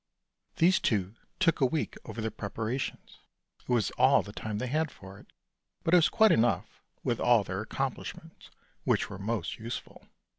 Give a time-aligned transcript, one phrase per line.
[0.55, 3.19] These two took a week over their preparations;
[3.61, 5.27] it was all the time they had for it,
[5.83, 8.49] but it was quite enough with all their accomplish ments,
[8.83, 10.07] which were most useful.